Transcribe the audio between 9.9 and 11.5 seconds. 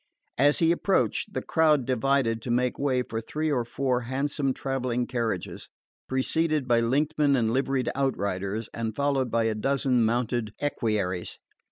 mounted equerries.